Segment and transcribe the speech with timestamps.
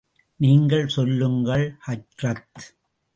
[0.39, 2.63] நீங்கள் செல்லுங்கள், ஹஜ்ரத்.